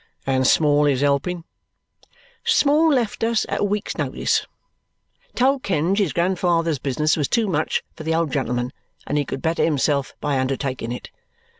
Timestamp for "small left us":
2.43-3.45